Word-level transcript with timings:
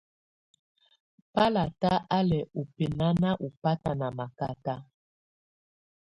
Bálátá 1.33 1.91
á 2.17 2.19
lɛ́ 2.29 2.47
ɔ́ 2.59 2.65
bɛ́naná 2.75 3.29
ɔbáta 3.45 3.91
ná 3.99 4.07
mákáta. 4.17 4.75